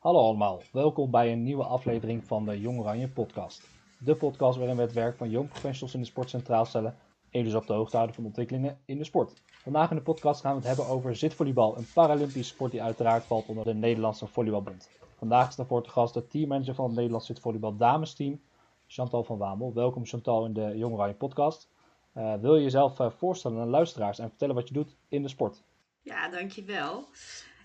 Hallo 0.00 0.20
allemaal, 0.20 0.62
welkom 0.72 1.10
bij 1.10 1.32
een 1.32 1.42
nieuwe 1.42 1.64
aflevering 1.64 2.24
van 2.24 2.44
de 2.44 2.60
Jong 2.60 2.78
Oranje 2.78 3.08
podcast. 3.08 3.68
De 3.98 4.14
podcast 4.14 4.58
waarin 4.58 4.76
we 4.76 4.82
het 4.82 4.92
werk 4.92 5.16
van 5.16 5.30
jong 5.30 5.48
professionals 5.48 5.94
in 5.94 6.00
de 6.00 6.06
sport 6.06 6.30
centraal 6.30 6.64
stellen 6.64 6.96
en 7.30 7.44
dus 7.44 7.54
op 7.54 7.66
de 7.66 7.72
hoogte 7.72 7.96
houden 7.96 8.16
van 8.16 8.24
ontwikkelingen 8.24 8.78
in 8.84 8.98
de 8.98 9.04
sport. 9.04 9.42
Vandaag 9.62 9.90
in 9.90 9.96
de 9.96 10.02
podcast 10.02 10.40
gaan 10.40 10.50
we 10.50 10.58
het 10.58 10.66
hebben 10.66 10.86
over 10.86 11.16
zitvolleybal, 11.16 11.76
een 11.76 11.86
Paralympisch 11.94 12.48
sport 12.48 12.70
die 12.70 12.82
uiteraard 12.82 13.24
valt 13.24 13.46
onder 13.46 13.64
de 13.64 13.74
Nederlandse 13.74 14.26
Volleybalbond. 14.26 14.88
Vandaag 15.16 15.48
is 15.48 15.56
daarvoor 15.56 15.82
te 15.82 15.90
gast 15.90 16.14
de 16.14 16.26
teammanager 16.26 16.74
van 16.74 16.84
het 16.84 16.94
Nederlands 16.94 17.26
zitvolleybal 17.26 17.76
damesteam, 17.76 18.40
Chantal 18.86 19.24
van 19.24 19.38
Wamel. 19.38 19.74
Welkom 19.74 20.06
Chantal 20.06 20.44
in 20.44 20.52
de 20.52 20.72
Jong 20.76 20.94
Oranje 20.94 21.14
podcast. 21.14 21.68
Uh, 22.16 22.34
wil 22.34 22.56
je 22.56 22.62
jezelf 22.62 22.98
uh, 22.98 23.10
voorstellen 23.10 23.60
aan 23.60 23.68
luisteraars 23.68 24.18
en 24.18 24.28
vertellen 24.28 24.54
wat 24.54 24.68
je 24.68 24.74
doet 24.74 24.96
in 25.08 25.22
de 25.22 25.28
sport? 25.28 25.62
Ja, 26.02 26.28
dankjewel. 26.28 27.04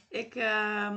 Ik 0.09 0.35
uh, 0.35 0.89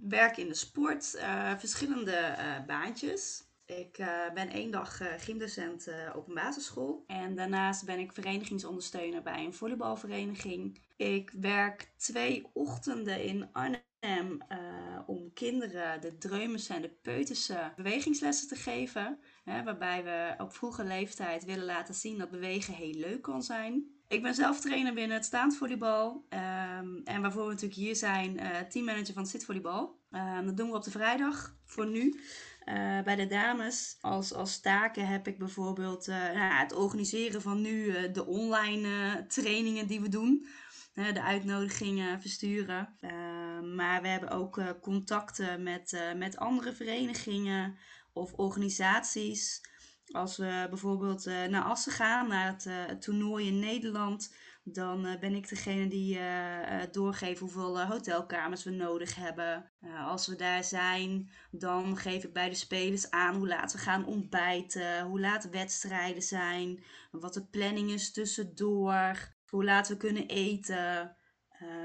werk 0.00 0.36
in 0.36 0.48
de 0.48 0.54
sport, 0.54 1.14
uh, 1.16 1.58
verschillende 1.58 2.36
baantjes. 2.66 3.44
Ik 3.66 3.96
ben 4.34 4.48
één 4.48 4.70
dag 4.70 5.00
gymdocent 5.18 5.88
op 6.14 6.28
een 6.28 6.34
basisschool. 6.34 7.04
En 7.06 7.34
daarnaast 7.34 7.84
ben 7.84 7.98
ik 7.98 8.12
verenigingsondersteuner 8.12 9.22
bij 9.22 9.44
een 9.44 9.54
volleybalvereniging. 9.54 10.80
Ik 10.96 11.30
werk 11.30 11.92
twee 11.96 12.46
ochtenden 12.52 13.22
in 13.24 13.48
Arnhem 13.52 14.38
om 15.06 15.32
kinderen 15.32 16.00
de 16.00 16.18
dreumes 16.18 16.68
en 16.68 16.82
de 16.82 16.88
peuterse 17.02 17.72
bewegingslessen 17.76 18.48
te 18.48 18.56
geven. 18.56 19.18
Hè, 19.44 19.62
waarbij 19.62 20.04
we 20.04 20.42
op 20.42 20.52
vroege 20.52 20.84
leeftijd 20.84 21.44
willen 21.44 21.64
laten 21.64 21.94
zien 21.94 22.18
dat 22.18 22.30
bewegen 22.30 22.74
heel 22.74 22.94
leuk 22.94 23.22
kan 23.22 23.42
zijn. 23.42 23.99
Ik 24.10 24.22
ben 24.22 24.34
zelf 24.34 24.60
trainer 24.60 24.94
binnen 24.94 25.16
het 25.16 25.26
staand 25.26 25.56
volleybal. 25.56 26.24
Ehm, 26.28 26.96
en 27.04 27.22
waarvoor 27.22 27.42
we 27.42 27.48
natuurlijk 27.48 27.80
hier 27.80 27.96
zijn, 27.96 28.40
uh, 28.40 28.58
teammanager 28.58 29.12
van 29.12 29.22
het 29.22 29.30
zitvolleybal. 29.30 29.98
Um, 30.10 30.46
dat 30.46 30.56
doen 30.56 30.70
we 30.70 30.76
op 30.76 30.84
de 30.84 30.90
vrijdag 30.90 31.56
voor 31.64 31.86
nu. 31.86 32.20
Uh, 32.66 33.02
bij 33.02 33.16
de 33.16 33.26
dames 33.26 33.96
als, 34.00 34.32
als 34.32 34.60
taken 34.60 35.06
heb 35.06 35.26
ik 35.26 35.38
bijvoorbeeld 35.38 36.08
uh, 36.08 36.16
nou, 36.16 36.54
het 36.54 36.72
organiseren 36.72 37.42
van 37.42 37.60
nu 37.60 38.10
de 38.10 38.26
online 38.26 39.24
trainingen 39.26 39.86
die 39.86 40.00
we 40.00 40.08
doen. 40.08 40.46
de 40.94 41.22
uitnodigingen 41.22 42.20
versturen. 42.20 42.96
Ehm, 43.00 43.74
maar 43.74 44.02
we 44.02 44.08
hebben 44.08 44.30
ook 44.30 44.62
contacten 44.80 45.62
met, 45.62 46.12
met 46.16 46.36
andere 46.36 46.72
verenigingen 46.72 47.78
of 48.12 48.32
organisaties. 48.32 49.60
Als 50.10 50.36
we 50.36 50.66
bijvoorbeeld 50.68 51.26
uh, 51.26 51.44
naar 51.44 51.62
Assen 51.62 51.92
gaan, 51.92 52.28
naar 52.28 52.46
het, 52.46 52.64
uh, 52.64 52.84
toernooi 52.84 53.46
in 53.46 53.58
Nederland, 53.58 54.34
dan 54.64 55.06
uh, 55.06 55.18
ben 55.18 55.34
ik 55.34 55.48
degene 55.48 55.88
die 55.88 56.18
doorgeeft 56.90 57.40
hoeveel 57.40 57.80
hotelkamers 57.80 58.64
we 58.64 58.70
nodig 58.70 59.14
hebben. 59.14 59.70
als 60.06 60.26
we 60.26 60.36
daar 60.36 60.64
zijn, 60.64 61.30
dan 61.50 61.96
geef 61.96 62.24
ik 62.24 62.32
bij 62.32 62.48
de 62.48 62.54
spelers 62.54 63.10
aan 63.10 63.34
hoe 63.34 63.48
laat 63.48 63.72
we 63.72 63.78
gaan 63.78 64.06
ontbijten, 64.06 65.02
hoe 65.02 65.20
laat 65.20 65.48
wedstrijden 65.50 66.22
zijn, 66.22 66.84
wat 67.10 67.34
de 67.34 67.46
planning 67.46 67.90
is 67.90 68.12
tussendoor, 68.12 69.34
hoe 69.46 69.64
laat 69.64 69.88
we 69.88 69.96
kunnen 69.96 70.26
eten. 70.26 71.16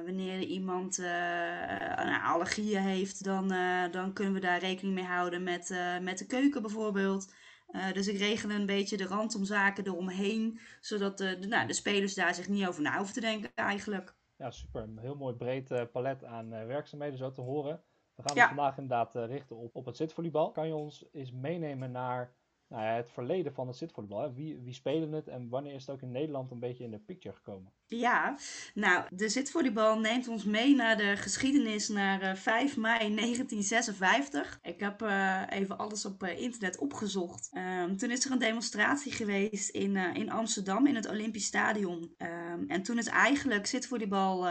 wanneer 0.06 0.40
iemand 0.40 1.00
uh, 1.00 2.32
allergieën 2.32 2.82
heeft, 2.82 3.24
dan, 3.24 3.48
dan 3.92 4.14
kunnen 4.14 4.34
we 4.34 4.40
daar 4.40 4.60
rekening 4.60 4.96
mee 4.96 5.04
houden 5.04 5.44
met, 5.44 5.76
met 6.02 6.18
de 6.18 6.26
keuken 6.26 6.62
bijvoorbeeld. 6.62 7.34
Uh, 7.76 7.92
dus 7.94 8.08
ik 8.08 8.18
regel 8.18 8.50
een 8.50 8.66
beetje 8.66 8.98
de 8.98 9.06
randomzaken 9.06 9.88
eromheen, 9.88 10.60
zodat 10.82 11.18
de, 11.18 11.40
de, 11.40 11.48
nou, 11.48 11.68
de 11.68 11.74
spelers 11.74 12.14
daar 12.14 12.36
zich 12.36 12.48
niet 12.48 12.68
over 12.68 12.82
na 12.82 12.96
hoeven 12.96 13.14
te 13.14 13.22
denken 13.22 13.52
eigenlijk. 13.56 14.16
Ja, 14.36 14.52
super. 14.52 14.82
Een 14.82 15.00
heel 15.00 15.16
mooi 15.16 15.36
breed 15.36 15.72
uh, 15.72 15.82
palet 15.92 16.24
aan 16.24 16.54
uh, 16.54 16.66
werkzaamheden 16.66 17.18
zo 17.18 17.32
te 17.32 17.42
horen. 17.42 17.82
We 18.16 18.24
gaan 18.24 18.36
ja. 18.36 18.42
ons 18.42 18.54
vandaag 18.56 18.78
inderdaad 18.78 19.16
richten 19.16 19.56
op, 19.56 19.76
op 19.76 19.86
het 19.86 19.98
zitvolleybal. 19.98 20.52
Kan 20.52 20.68
je 20.68 20.76
ons 20.76 21.06
eens 21.12 21.32
meenemen 21.32 21.92
naar 21.92 22.34
nou 22.68 22.84
ja, 22.84 22.96
het 22.96 23.12
verleden 23.12 23.54
van 23.54 23.68
het 23.68 23.78
zitvolleybal. 23.78 24.34
Wie, 24.34 24.60
wie 24.64 24.74
spelen 24.74 25.12
het 25.12 25.28
en 25.28 25.50
wanneer 25.50 25.74
is 25.74 25.86
het 25.86 25.96
ook 25.96 26.02
in 26.02 26.12
Nederland 26.12 26.52
een 26.52 26.60
beetje 26.60 26.84
in 26.84 26.92
de 26.92 27.00
picture 27.00 27.36
gekomen? 27.36 27.72
Ja, 27.88 28.38
nou, 28.74 29.06
de 29.10 29.30
zitvolleybal 29.30 30.00
neemt 30.00 30.28
ons 30.28 30.44
mee 30.44 30.76
naar 30.76 30.98
de 30.98 31.16
geschiedenis 31.18 31.88
naar 31.88 32.24
uh, 32.24 32.36
5 32.36 32.78
mei 32.78 33.16
1956. 33.16 34.60
Ik 34.62 34.80
heb 34.80 35.02
uh, 35.02 35.42
even 35.50 35.78
alles 35.78 36.06
op 36.06 36.24
uh, 36.24 36.40
internet 36.40 36.78
opgezocht. 36.78 37.52
Um, 37.54 37.98
toen 37.98 38.12
is 38.12 38.26
er 38.26 38.32
een 38.32 38.40
demonstratie 38.40 39.12
geweest 39.12 39.70
in, 39.70 39.96
in 39.96 40.32
Amsterdam 40.32 40.88
in 40.88 40.96
het 40.96 41.10
Olympisch 41.10 41.46
Stadion. 41.46 42.16
Um, 42.18 42.68
en 42.68 42.84
toen 42.84 42.98
is 42.98 43.08
eigenlijk 43.08 43.66
zitvolleybal 43.66 44.42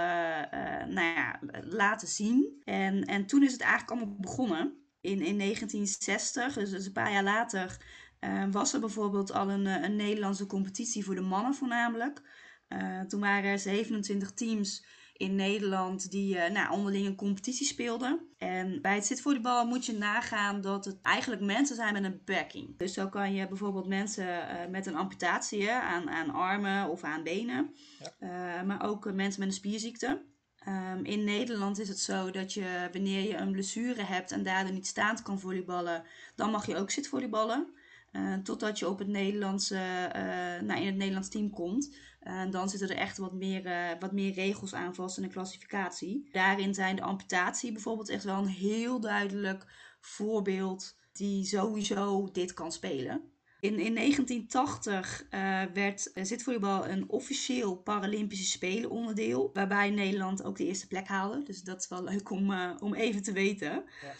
nou 0.88 1.14
ja, 1.14 1.40
laten 1.62 2.08
zien. 2.08 2.60
En, 2.64 3.04
en 3.04 3.26
toen 3.26 3.42
is 3.42 3.52
het 3.52 3.60
eigenlijk 3.60 3.90
allemaal 3.90 4.16
begonnen. 4.20 4.82
In, 5.00 5.20
in 5.20 5.38
1960, 5.38 6.54
dus, 6.54 6.70
dus 6.70 6.86
een 6.86 6.92
paar 6.92 7.12
jaar 7.12 7.22
later, 7.22 7.76
uh, 8.24 8.44
was 8.50 8.72
er 8.72 8.80
bijvoorbeeld 8.80 9.32
al 9.32 9.50
een, 9.50 9.66
eh, 9.66 9.82
een, 9.82 9.96
Nederlandse 9.96 10.46
competitie 10.46 11.04
voor 11.04 11.14
de 11.14 11.20
mannen 11.20 11.54
voornamelijk. 11.54 12.22
Uh, 12.68 13.00
toen 13.00 13.20
waren 13.20 13.50
er 13.50 13.58
27 13.58 14.32
teams 14.32 14.86
in 15.16 15.34
Nederland 15.34 16.10
die 16.10 16.36
uh, 16.36 16.48
nou, 16.48 16.72
onderling 16.72 17.06
een 17.06 17.16
competitie 17.16 17.66
speelden. 17.66 18.20
En 18.38 18.80
bij 18.82 18.94
het 18.94 19.06
zitvolleybal 19.06 19.66
moet 19.66 19.86
je 19.86 19.92
nagaan 19.92 20.60
dat 20.60 20.84
het 20.84 20.98
eigenlijk 21.02 21.42
mensen 21.42 21.76
zijn 21.76 21.92
met 21.92 22.04
een 22.04 22.10
beperking. 22.10 22.78
Dus 22.78 22.92
zo 22.92 23.08
kan 23.08 23.34
je 23.34 23.48
bijvoorbeeld 23.48 23.86
mensen 23.86 24.26
met 24.70 24.86
een 24.86 24.96
amputatie 24.96 25.70
aan, 25.70 26.10
aan 26.10 26.30
armen 26.30 26.88
of 26.88 27.02
aan 27.02 27.22
benen. 27.22 27.74
Ja. 28.18 28.62
maar 28.62 28.82
ook 28.82 29.12
mensen 29.12 29.40
met 29.40 29.48
een 29.48 29.54
spierziekte. 29.54 30.22
Um, 30.68 31.04
in 31.04 31.24
Nederland 31.24 31.78
is 31.78 31.88
het 31.88 31.98
zo 31.98 32.30
dat 32.30 32.52
je 32.52 32.88
wanneer 32.92 33.28
je 33.28 33.36
een 33.36 33.52
blessure 33.52 34.02
hebt 34.02 34.30
en 34.30 34.42
daardoor 34.42 34.72
niet 34.72 34.86
staand 34.86 35.22
kan 35.22 35.40
volleyballen, 35.40 36.04
dan 36.34 36.50
mag 36.50 36.66
je 36.66 36.76
ook 36.76 36.90
zitvolleyballen. 36.90 37.74
Uh, 38.16 38.34
totdat 38.34 38.78
je 38.78 38.88
op 38.88 38.98
het 38.98 39.08
Nederlandse, 39.08 39.74
uh, 39.74 40.66
nou, 40.66 40.80
in 40.80 40.86
het 40.86 40.96
Nederlands 40.96 41.28
team 41.28 41.50
komt. 41.50 41.96
En 42.20 42.46
uh, 42.46 42.52
dan 42.52 42.68
zitten 42.68 42.88
er 42.88 42.96
echt 42.96 43.18
wat 43.18 43.32
meer, 43.32 43.96
wat 44.00 44.12
meer 44.12 44.32
regels 44.32 44.74
aan 44.74 44.94
vast 44.94 45.16
in 45.16 45.22
de 45.22 45.28
klassificatie. 45.28 46.28
Daarin 46.32 46.74
zijn 46.74 46.96
de 46.96 47.02
amputatie 47.02 47.72
bijvoorbeeld 47.72 48.08
echt 48.08 48.24
wel 48.24 48.38
een 48.38 48.46
heel 48.46 49.00
duidelijk 49.00 49.66
voorbeeld 50.00 50.96
die 51.12 51.44
sowieso 51.44 52.30
dit 52.32 52.54
kan 52.54 52.72
spelen. 52.72 53.22
In, 53.60 53.78
in 53.78 53.94
1980 53.94 55.26
werd 55.74 56.10
zitvolleybal 56.14 56.88
een 56.88 57.08
officieel 57.08 57.76
Paralympische 57.76 58.44
Spelen 58.44 58.90
onderdeel. 58.90 59.50
Waarbij 59.52 59.90
Nederland 59.90 60.42
ook 60.42 60.56
de 60.56 60.66
eerste 60.66 60.86
plek 60.86 61.08
haalde. 61.08 61.42
Dus 61.42 61.62
dat 61.62 61.80
is 61.80 61.88
wel 61.88 62.04
leuk 62.04 62.30
om, 62.30 62.54
om 62.78 62.94
even 62.94 63.22
te 63.22 63.32
weten. 63.32 63.84
Ja. 64.02 64.14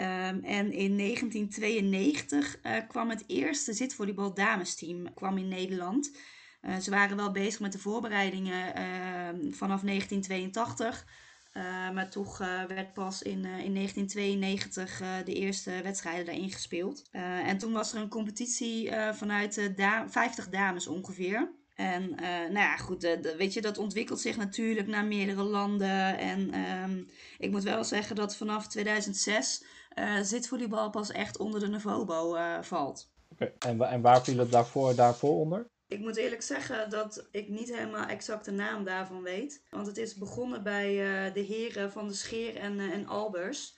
Um, 0.00 0.44
en 0.44 0.72
in 0.72 0.96
1992 0.96 2.58
uh, 2.62 2.76
eh, 2.76 2.88
kwam 2.88 3.10
het 3.10 3.24
eerste 3.26 3.72
zitvolleybal 3.72 4.34
damesteam 4.34 5.14
kwam 5.14 5.38
in 5.38 5.48
Nederland. 5.48 6.16
Uh, 6.62 6.76
ze 6.76 6.90
waren 6.90 7.16
wel 7.16 7.30
bezig 7.30 7.60
met 7.60 7.72
de 7.72 7.78
voorbereidingen 7.78 8.66
uh, 8.66 9.52
vanaf 9.52 9.80
1982. 9.80 11.06
Eh, 11.52 11.62
maar 11.90 12.10
toch 12.10 12.38
werd 12.68 12.92
pas 12.92 13.22
in, 13.22 13.44
in 13.44 13.74
1992 13.74 15.02
de 15.24 15.34
eerste 15.34 15.80
wedstrijden 15.82 16.26
daarin 16.26 16.52
gespeeld. 16.52 17.08
en 17.12 17.58
toen 17.58 17.72
was 17.72 17.92
er 17.92 18.00
een 18.00 18.08
competitie 18.08 18.90
vanuit 19.12 19.76
da 19.76 20.08
50 20.08 20.48
dames 20.48 20.86
ongeveer. 20.86 21.50
En 21.74 22.10
nou 22.24 22.58
ja, 22.58 22.76
goed, 22.76 23.18
weet 23.36 23.52
je, 23.52 23.60
dat 23.60 23.78
ontwikkelt 23.78 24.20
zich 24.20 24.36
natuurlijk 24.36 24.86
naar 24.86 25.04
meerdere 25.04 25.42
landen. 25.42 26.18
En 26.18 26.54
um, 26.60 27.08
ik 27.38 27.50
moet 27.50 27.62
wel 27.62 27.84
zeggen 27.84 28.16
dat 28.16 28.36
vanaf 28.36 28.68
2006 28.68 29.62
uh, 30.00 30.20
zitvolleybal 30.22 30.90
pas 30.90 31.10
echt 31.10 31.38
onder 31.38 31.60
de 31.60 31.68
Navobo 31.68 32.34
uh, 32.36 32.62
valt. 32.62 33.10
Oké, 33.32 33.52
en, 33.58 33.80
en 33.80 34.00
waar 34.00 34.24
viel 34.24 34.38
het 34.38 34.52
daarvoor, 34.52 34.94
daarvoor 34.94 35.38
onder? 35.38 35.66
Ik 35.88 36.00
moet 36.00 36.16
eerlijk 36.16 36.42
zeggen 36.42 36.90
dat 36.90 37.28
ik 37.30 37.48
niet 37.48 37.74
helemaal 37.74 38.06
exact 38.06 38.44
de 38.44 38.50
naam 38.50 38.84
daarvan 38.84 39.22
weet. 39.22 39.62
Want 39.70 39.86
het 39.86 39.96
is 39.96 40.14
begonnen 40.14 40.62
bij 40.62 40.90
uh, 41.26 41.34
de 41.34 41.40
heren 41.40 41.92
van 41.92 42.08
de 42.08 42.14
Scheer 42.14 42.56
en, 42.56 42.80
en 42.80 43.06
Albers. 43.06 43.76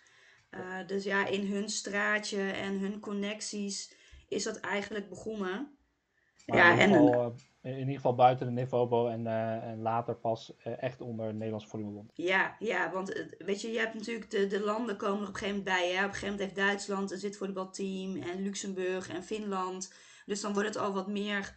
dus 0.87 1.05
ja, 1.05 1.27
in 1.27 1.47
hun 1.47 1.69
straatje 1.69 2.51
en 2.51 2.79
hun 2.79 3.01
connecties 3.01 3.95
is 4.29 4.43
dat 4.43 4.61
eigenlijk 4.61 5.09
begonnen. 5.09 5.79
Maar 6.51 6.59
ja, 6.59 6.79
en, 6.79 6.93
geval, 6.93 7.35
in 7.63 7.79
ieder 7.79 7.95
geval 7.95 8.15
buiten 8.15 8.47
de 8.47 8.53
Nivobo 8.53 9.09
en, 9.09 9.21
uh, 9.21 9.65
en 9.65 9.83
later 9.83 10.15
pas 10.15 10.53
uh, 10.67 10.83
echt 10.83 11.01
onder 11.01 11.27
het 11.27 11.35
Nederlands 11.35 11.67
Volleybond. 11.67 12.11
Ja, 12.15 12.57
ja, 12.59 12.91
want 12.93 13.27
weet 13.39 13.61
je, 13.61 13.71
je 13.71 13.79
hebt 13.79 13.95
natuurlijk 13.95 14.31
de, 14.31 14.47
de 14.47 14.61
landen 14.61 14.97
komen 14.97 15.23
er 15.23 15.29
op 15.29 15.35
een 15.35 15.39
gegeven 15.39 15.57
moment 15.57 15.77
bij. 15.77 15.93
Hè? 15.93 15.99
Op 15.99 16.09
een 16.09 16.15
gegeven 16.15 16.29
moment 16.29 16.41
heeft 16.41 16.67
Duitsland 16.67 17.11
een 17.11 17.19
zitvolleybalteam 17.19 18.17
en 18.17 18.43
Luxemburg 18.43 19.09
en 19.09 19.25
Finland. 19.25 19.95
Dus 20.27 20.41
dan 20.41 20.53
wordt 20.53 20.69
het 20.69 20.79
al 20.79 20.93
wat 20.93 21.09
meer 21.09 21.55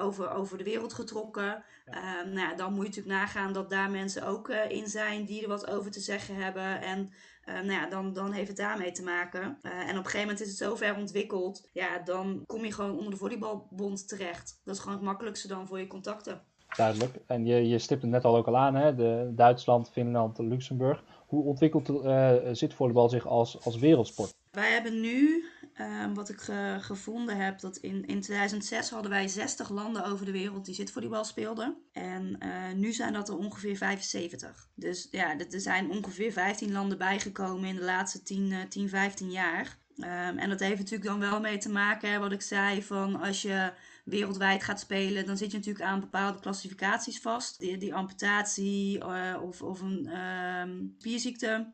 over, 0.00 0.30
over 0.30 0.58
de 0.58 0.64
wereld 0.64 0.92
getrokken. 0.92 1.64
Ja. 1.86 2.22
nou 2.22 2.38
ja, 2.38 2.54
dan 2.54 2.72
moet 2.72 2.82
je 2.82 2.88
natuurlijk 2.88 3.16
nagaan 3.16 3.52
dat 3.52 3.70
daar 3.70 3.90
mensen 3.90 4.26
ook 4.26 4.48
in 4.48 4.86
zijn 4.86 5.24
die 5.24 5.42
er 5.42 5.48
wat 5.48 5.70
over 5.70 5.90
te 5.90 6.00
zeggen 6.00 6.34
hebben. 6.34 6.80
En 6.80 7.12
uh, 7.48 7.54
nou 7.54 7.72
ja, 7.72 7.86
dan, 7.88 8.12
dan 8.12 8.32
heeft 8.32 8.48
het 8.48 8.56
daarmee 8.56 8.92
te 8.92 9.02
maken. 9.02 9.58
Uh, 9.62 9.72
en 9.72 9.80
op 9.80 9.88
een 9.88 9.94
gegeven 9.96 10.20
moment 10.20 10.40
is 10.40 10.48
het 10.48 10.56
zo 10.56 10.74
ver 10.74 10.96
ontwikkeld. 10.96 11.68
Ja, 11.72 11.98
dan 11.98 12.42
kom 12.46 12.64
je 12.64 12.72
gewoon 12.72 12.96
onder 12.96 13.10
de 13.10 13.16
volleybalbond 13.16 14.08
terecht. 14.08 14.60
Dat 14.64 14.74
is 14.74 14.80
gewoon 14.80 14.96
het 14.96 15.06
makkelijkste 15.06 15.48
dan 15.48 15.66
voor 15.66 15.78
je 15.78 15.86
contacten. 15.86 16.42
Duidelijk. 16.76 17.18
En 17.26 17.46
je, 17.46 17.68
je 17.68 17.78
stipt 17.78 18.02
het 18.02 18.10
net 18.10 18.24
al 18.24 18.36
ook 18.36 18.46
al 18.46 18.56
aan, 18.56 18.74
hè? 18.74 18.94
De 18.94 19.32
Duitsland, 19.34 19.90
Finland, 19.90 20.38
Luxemburg. 20.38 21.04
Hoe 21.26 21.44
ontwikkelt 21.44 21.88
uh, 21.88 22.32
zitvolleybal 22.52 23.08
zich 23.08 23.26
als, 23.26 23.64
als 23.64 23.76
wereldsport? 23.76 24.34
Wij 24.50 24.72
hebben 24.72 25.00
nu, 25.00 25.44
ehm, 25.76 26.14
wat 26.14 26.28
ik 26.28 26.40
gevonden 26.80 27.36
heb, 27.36 27.60
dat 27.60 27.76
in, 27.76 28.06
in 28.06 28.20
2006 28.20 28.90
hadden 28.90 29.10
wij 29.10 29.28
60 29.28 29.70
landen 29.70 30.04
over 30.04 30.26
de 30.26 30.32
wereld 30.32 30.64
die 30.64 30.74
zitvolleybal 30.74 31.24
speelden. 31.24 31.76
En 31.92 32.38
nu 32.74 32.92
zijn 32.92 33.12
dat 33.12 33.28
er 33.28 33.36
ongeveer 33.36 33.76
75. 33.76 34.68
Dus 34.74 35.08
ja, 35.10 35.38
er 35.38 35.60
zijn 35.60 35.90
ongeveer 35.90 36.32
15 36.32 36.72
landen 36.72 36.98
bijgekomen 36.98 37.68
in 37.68 37.76
de 37.76 37.84
laatste 37.84 38.22
10, 38.22 38.54
10 38.68 38.88
15 38.88 39.30
jaar. 39.30 39.78
Um, 39.98 40.38
en 40.38 40.48
dat 40.48 40.60
heeft 40.60 40.78
natuurlijk 40.78 41.10
dan 41.10 41.20
wel 41.20 41.40
mee 41.40 41.58
te 41.58 41.68
maken, 41.68 42.20
wat 42.20 42.32
ik 42.32 42.42
zei, 42.42 42.82
van 42.82 43.20
als 43.20 43.42
je 43.42 43.72
wereldwijd 44.04 44.62
gaat 44.62 44.80
spelen, 44.80 45.26
dan 45.26 45.36
zit 45.36 45.50
je 45.50 45.56
natuurlijk 45.56 45.84
aan 45.84 46.00
bepaalde 46.00 46.40
klassificaties 46.40 47.20
vast. 47.20 47.58
Die, 47.58 47.94
amputatie 47.94 48.98
uh, 48.98 49.36
of, 49.42 49.62
of 49.62 49.80
een 49.80 50.18
um, 50.18 50.94
spierziekte. 50.98 51.72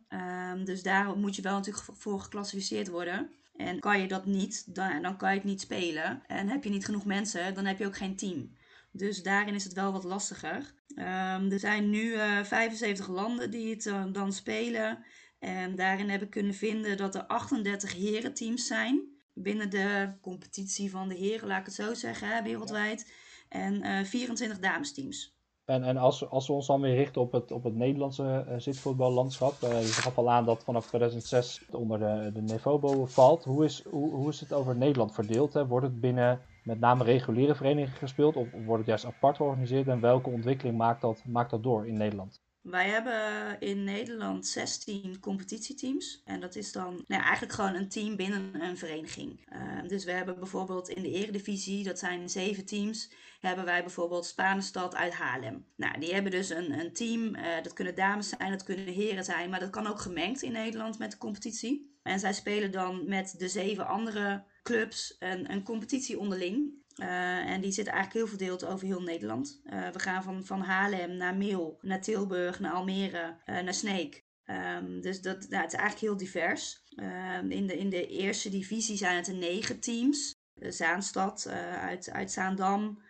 Dus 0.65 0.83
daar 0.83 1.17
moet 1.17 1.37
je 1.37 1.43
wel 1.43 1.55
natuurlijk 1.55 1.85
voor 1.99 2.21
geclassificeerd 2.21 2.89
worden. 2.89 3.31
En 3.67 3.81
kan 3.81 4.01
je 4.01 4.09
dat 4.09 4.27
niet, 4.27 4.75
dan, 4.75 5.03
dan 5.03 5.17
kan 5.17 5.31
je 5.31 5.37
het 5.37 5.45
niet 5.45 5.61
spelen. 5.61 6.23
En 6.27 6.49
heb 6.49 6.65
je 6.65 6.71
niet 6.71 6.85
genoeg 6.85 7.05
mensen, 7.05 7.55
dan 7.55 7.65
heb 7.65 7.79
je 7.79 7.87
ook 7.87 7.97
geen 7.97 8.17
team. 8.17 8.57
Dus 8.93 9.23
daarin 9.23 9.55
is 9.55 9.65
het 9.65 9.73
wel 9.73 9.93
wat 9.93 10.05
lastiger. 10.05 10.75
er 10.95 11.59
zijn 11.59 11.91
nu 11.91 12.03
uh, 12.03 12.39
eh, 12.39 12.45
75 12.45 13.09
landen 13.09 13.51
die 13.51 13.71
het 13.71 13.87
uh, 13.87 14.05
dan 14.13 14.33
spelen. 14.33 15.05
En 15.39 15.77
daarin 15.77 16.09
heb 16.11 16.23
ik 16.23 16.31
kunnen 16.31 16.55
vinden 16.55 16.97
dat 16.97 17.15
er 17.15 17.27
38 17.27 17.93
herenteams 17.93 18.67
zijn. 18.67 19.11
Binnen 19.35 19.71
de 19.71 20.13
competitie 20.21 20.91
van 20.91 21.09
de 21.09 21.15
heren, 21.15 21.49
laat 21.49 21.61
ik 21.61 21.67
het 21.67 21.75
zo 21.75 21.95
zeggen, 21.95 22.45
wereldwijd. 22.45 23.13
En 23.49 23.87
uh, 23.87 24.05
24 24.05 24.59
damesteams. 24.59 25.32
En, 25.65 25.83
en 25.83 25.97
als, 25.97 26.29
als 26.29 26.47
we 26.47 26.53
ons 26.53 26.67
dan 26.67 26.81
weer 26.81 26.95
richten 26.95 27.21
op 27.21 27.33
het, 27.33 27.53
op 27.53 27.65
het 27.65 27.75
Nederlandse 27.75 28.47
uh, 28.49 28.55
zitvoetballandschap. 28.59 29.53
Uh, 29.65 29.81
je 29.81 29.93
gaf 29.93 30.19
al 30.19 30.31
aan 30.31 30.45
dat 30.45 30.65
vanaf 30.65 30.87
2006 30.87 31.63
het 31.67 31.75
onder 31.75 31.99
de, 31.99 32.31
de 32.33 32.41
Nevobo 32.41 33.07
valt. 33.07 33.45
Hoe 33.45 33.65
is, 33.65 33.85
hoe, 33.85 34.11
hoe 34.11 34.29
is 34.29 34.41
het 34.41 34.53
over 34.53 34.77
Nederland 34.77 35.15
verdeeld? 35.15 35.53
Hè? 35.53 35.67
Wordt 35.67 35.87
het 35.87 36.01
binnen 36.01 36.41
met 36.65 36.81
name 36.81 37.05
reguliere 37.05 37.55
verenigingen 37.55 37.99
gespeeld? 37.99 38.37
Of 38.37 38.49
wordt 38.53 38.79
het 38.79 38.87
juist 38.87 39.05
apart 39.05 39.37
georganiseerd? 39.37 39.89
En 39.89 40.01
welke 40.01 40.31
ontwikkeling 40.31 40.77
maakt 40.77 41.01
dat, 41.01 41.23
maakt 41.27 41.51
dat 41.51 41.63
door 41.63 41.87
in 41.87 41.97
Nederland? 41.97 42.41
Wij 42.63 42.89
hebben 42.89 43.61
in 43.61 43.85
Nederland 43.85 44.47
16 44.47 45.21
competitieteams. 45.21 46.23
En 46.25 46.41
dat 46.41 46.57
is 46.57 46.73
dan 46.73 47.05
nou 47.07 47.23
eigenlijk 47.23 47.53
gewoon 47.53 47.75
een 47.75 47.89
team 47.89 48.17
binnen 48.17 48.63
een 48.63 48.77
vereniging. 48.77 49.41
Uh, 49.53 49.89
dus 49.89 50.05
we 50.05 50.11
hebben 50.11 50.39
bijvoorbeeld 50.39 50.89
in 50.89 51.03
de 51.03 51.11
Eredivisie, 51.11 51.85
dat 51.85 51.99
zijn 51.99 52.29
zeven 52.29 52.65
teams, 52.65 53.13
hebben 53.41 53.65
wij 53.65 53.83
bijvoorbeeld 53.83 54.27
Spanenstad 54.27 54.95
uit 54.95 55.13
Haarlem. 55.13 55.67
Nou, 55.77 56.01
die 56.01 56.13
hebben 56.13 56.31
dus 56.31 56.51
een, 56.51 56.79
een 56.79 56.93
team. 56.93 57.37
Uh, 57.37 57.63
dat 57.63 57.73
kunnen 57.73 57.95
dames 57.95 58.29
zijn, 58.29 58.51
dat 58.51 58.65
kunnen 58.65 58.87
heren 58.87 59.25
zijn, 59.25 59.51
maar 59.51 59.61
dat 59.61 59.71
kan 59.71 59.87
ook 59.87 60.01
gemengd 60.01 60.43
in 60.43 60.53
Nederland 60.53 60.99
met 60.99 61.11
de 61.11 61.19
competitie. 61.19 61.99
En 62.03 62.19
zij 62.19 62.33
spelen 62.33 62.73
dan 62.73 63.09
met 63.09 63.35
de 63.39 63.49
zeven 63.49 63.87
andere 63.87 64.45
clubs 64.63 65.17
een, 65.19 65.53
een 65.53 65.63
competitie 65.63 66.19
onderling. 66.19 66.82
Uh, 66.97 67.51
en 67.51 67.61
die 67.61 67.73
zit 67.73 67.87
eigenlijk 67.87 68.17
heel 68.17 68.37
verdeeld 68.37 68.65
over 68.65 68.87
heel 68.87 69.03
Nederland. 69.03 69.61
Uh, 69.65 69.89
we 69.89 69.99
gaan 69.99 70.23
van, 70.23 70.45
van 70.45 70.61
Haarlem 70.61 71.17
naar 71.17 71.37
Meel, 71.37 71.79
naar 71.81 72.01
Tilburg, 72.01 72.61
naar 72.61 72.73
Almere, 72.73 73.37
uh, 73.47 73.61
naar 73.61 73.75
Sneek. 73.75 74.25
Um, 74.47 75.01
dus 75.01 75.21
dat, 75.21 75.49
nou, 75.49 75.63
het 75.63 75.73
is 75.73 75.79
eigenlijk 75.79 75.99
heel 75.99 76.17
divers. 76.17 76.83
Um, 76.97 77.51
in, 77.51 77.67
de, 77.67 77.79
in 77.79 77.91
de 77.91 78.07
eerste 78.07 78.51
divisie 78.51 78.97
zijn 78.97 79.17
het 79.17 79.29
er 79.29 79.35
negen 79.35 79.81
teams. 79.81 80.35
Zaanstad 80.55 81.49
uit, 81.81 82.11
uit 82.11 82.31
Zaandam, 82.31 83.03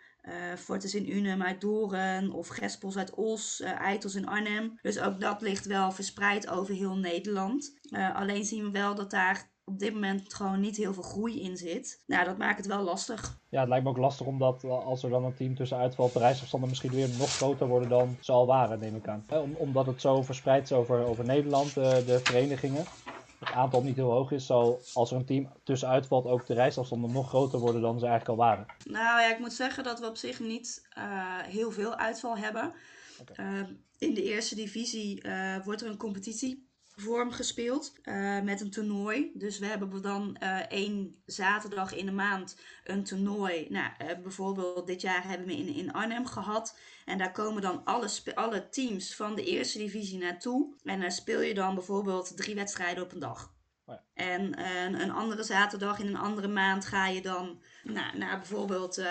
Fortis 0.57 0.95
in 0.95 1.11
Unum 1.11 1.43
uit 1.43 1.61
Doren 1.61 2.31
of 2.31 2.47
Gespels 2.47 2.97
uit 2.97 3.13
Os, 3.13 3.61
Eitels 3.61 4.15
in 4.15 4.27
Arnhem. 4.27 4.79
Dus 4.81 4.99
ook 4.99 5.19
dat 5.19 5.41
ligt 5.41 5.65
wel 5.65 5.91
verspreid 5.91 6.47
over 6.49 6.73
heel 6.73 6.95
Nederland. 6.97 7.79
alleen 7.91 8.45
zien 8.45 8.63
we 8.63 8.71
wel 8.71 8.95
dat 8.95 9.11
daar 9.11 9.51
op 9.65 9.79
dit 9.79 9.93
moment 9.93 10.33
gewoon 10.33 10.59
niet 10.59 10.77
heel 10.77 10.93
veel 10.93 11.03
groei 11.03 11.41
in 11.41 11.57
zit. 11.57 12.03
Nou, 12.07 12.25
dat 12.25 12.37
maakt 12.37 12.57
het 12.57 12.67
wel 12.67 12.81
lastig. 12.81 13.39
Ja, 13.49 13.59
het 13.59 13.69
lijkt 13.69 13.83
me 13.83 13.89
ook 13.89 13.97
lastig 13.97 14.25
omdat 14.25 14.63
als 14.63 15.03
er 15.03 15.09
dan 15.09 15.23
een 15.23 15.35
team 15.35 15.55
tussen 15.55 15.77
uitvalt, 15.77 16.13
de 16.13 16.19
reisafstanden 16.19 16.69
misschien 16.69 16.91
weer 16.91 17.09
nog 17.17 17.35
groter 17.35 17.67
worden 17.67 17.89
dan 17.89 18.17
ze 18.19 18.31
al 18.31 18.45
waren, 18.45 18.79
neem 18.79 18.95
ik 18.95 19.07
aan. 19.07 19.25
Om, 19.29 19.55
omdat 19.57 19.85
het 19.85 20.01
zo 20.01 20.21
verspreid 20.21 20.63
is 20.63 20.71
over, 20.71 21.05
over 21.05 21.25
Nederland, 21.25 21.73
de, 21.73 21.81
eh, 21.81 22.05
de 22.05 22.19
verenigingen. 22.23 22.85
Het 23.39 23.53
aantal 23.53 23.83
niet 23.83 23.95
heel 23.95 24.11
hoog 24.11 24.31
is, 24.31 24.45
zal 24.45 24.81
als 24.93 25.11
er 25.11 25.17
een 25.17 25.25
team 25.25 25.49
tussen 25.63 25.87
uitvalt 25.87 26.25
ook 26.25 26.45
de 26.45 26.53
reisafstanden 26.53 27.11
nog 27.11 27.27
groter 27.27 27.59
worden 27.59 27.81
dan 27.81 27.99
ze 27.99 28.05
eigenlijk 28.05 28.39
al 28.39 28.45
waren. 28.45 28.65
Nou 28.83 29.21
ja, 29.21 29.33
ik 29.33 29.39
moet 29.39 29.53
zeggen 29.53 29.83
dat 29.83 29.99
we 29.99 30.07
op 30.07 30.17
zich 30.17 30.39
niet 30.39 30.87
uh, 30.97 31.03
heel 31.39 31.71
veel 31.71 31.95
uitval 31.95 32.37
hebben. 32.37 32.73
Okay. 33.21 33.45
Uh, 33.45 33.67
in 33.97 34.13
de 34.13 34.23
eerste 34.23 34.55
divisie 34.55 35.25
uh, 35.25 35.57
wordt 35.65 35.81
er 35.81 35.89
een 35.89 35.97
competitie 35.97 36.67
vorm 36.95 37.31
gespeeld 37.31 37.93
uh, 38.03 38.41
met 38.41 38.61
een 38.61 38.71
toernooi. 38.71 39.31
Dus 39.33 39.59
we 39.59 39.65
hebben 39.65 40.01
dan 40.01 40.37
uh, 40.43 40.59
één 40.59 41.21
zaterdag 41.25 41.93
in 41.93 42.05
de 42.05 42.11
maand 42.11 42.57
een 42.83 43.03
toernooi. 43.03 43.67
Nou, 43.69 43.91
uh, 44.01 44.07
bijvoorbeeld 44.21 44.87
dit 44.87 45.01
jaar 45.01 45.27
hebben 45.27 45.47
we 45.47 45.57
in, 45.57 45.67
in 45.67 45.93
Arnhem 45.93 46.25
gehad. 46.25 46.79
En 47.05 47.17
daar 47.17 47.31
komen 47.31 47.61
dan 47.61 47.83
alle, 47.83 48.09
alle 48.33 48.69
teams 48.69 49.15
van 49.15 49.35
de 49.35 49.43
eerste 49.43 49.77
divisie 49.77 50.17
naartoe. 50.17 50.75
En 50.83 51.01
dan 51.01 51.11
speel 51.11 51.41
je 51.41 51.53
dan 51.53 51.75
bijvoorbeeld 51.75 52.37
drie 52.37 52.55
wedstrijden 52.55 53.03
op 53.03 53.11
een 53.11 53.19
dag. 53.19 53.53
Oh 53.85 53.95
ja. 53.95 54.03
En 54.13 54.61
een 55.01 55.11
andere 55.11 55.43
zaterdag 55.43 55.99
in 55.99 56.07
een 56.07 56.17
andere 56.17 56.47
maand 56.47 56.85
ga 56.85 57.07
je 57.07 57.21
dan 57.21 57.61
naar 58.13 58.37
bijvoorbeeld 58.37 59.01